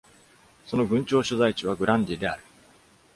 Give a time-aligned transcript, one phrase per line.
[0.65, 2.43] その郡庁所在地はグランディである。